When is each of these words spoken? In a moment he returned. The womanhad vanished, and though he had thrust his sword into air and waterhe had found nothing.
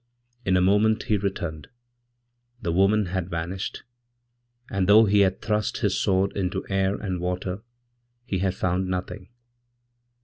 In 0.45 0.57
a 0.57 0.61
moment 0.61 1.03
he 1.03 1.15
returned. 1.17 1.67
The 2.59 2.71
womanhad 2.71 3.29
vanished, 3.29 3.83
and 4.67 4.89
though 4.89 5.05
he 5.05 5.19
had 5.19 5.43
thrust 5.43 5.77
his 5.81 5.95
sword 5.95 6.35
into 6.35 6.65
air 6.71 6.95
and 6.95 7.21
waterhe 7.21 7.61
had 8.39 8.55
found 8.55 8.87
nothing. 8.87 9.29